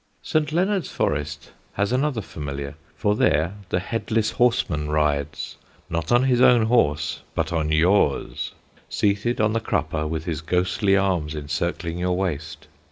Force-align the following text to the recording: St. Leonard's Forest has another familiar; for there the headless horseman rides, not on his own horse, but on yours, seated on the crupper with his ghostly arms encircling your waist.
St. 0.23 0.51
Leonard's 0.51 0.89
Forest 0.89 1.51
has 1.73 1.91
another 1.91 2.21
familiar; 2.23 2.73
for 2.97 3.15
there 3.15 3.53
the 3.69 3.79
headless 3.79 4.31
horseman 4.31 4.89
rides, 4.89 5.57
not 5.91 6.11
on 6.11 6.23
his 6.23 6.41
own 6.41 6.63
horse, 6.65 7.21
but 7.35 7.53
on 7.53 7.71
yours, 7.71 8.53
seated 8.89 9.39
on 9.39 9.53
the 9.53 9.59
crupper 9.59 10.07
with 10.07 10.25
his 10.25 10.41
ghostly 10.41 10.97
arms 10.97 11.35
encircling 11.35 11.99
your 11.99 12.17
waist. 12.17 12.65